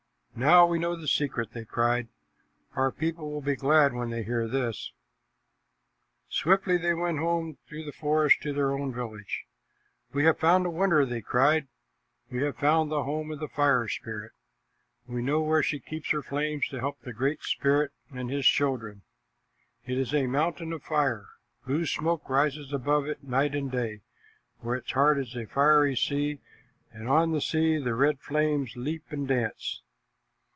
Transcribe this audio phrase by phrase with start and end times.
[0.33, 2.07] "Now we know the secret," they cried.
[2.75, 4.91] "Our people will be glad when they hear this."
[6.29, 9.43] Swiftly they went home through the forest to their own village.
[10.13, 11.67] "We have found a wonder," they cried.
[12.31, 14.31] "We have found the home of the Fire Spirit.
[15.05, 19.01] We know where she keeps her flames to help the Great Spirit and his children.
[19.85, 21.27] It is a mountain of fire.
[21.67, 24.01] Blue smoke rises above it night and day,
[24.61, 26.39] for its heart is a fiery sea,
[26.89, 29.83] and on the sea the red flames leap and dance.